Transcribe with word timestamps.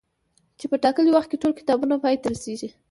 چي 0.59 0.65
په 0.71 0.77
ټاکلي 0.83 1.09
وخت 1.13 1.29
کي 1.31 1.37
ټول 1.43 1.53
کتابونه 1.59 1.95
پاي 2.03 2.15
ته 2.21 2.27
رسيږي 2.33 2.69